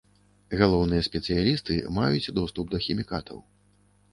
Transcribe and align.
Галоўныя 0.61 1.03
спецыялісты 1.09 1.77
маюць 1.99 2.33
доступ 2.39 2.65
да 2.73 2.77
хімікатаў. 2.87 3.37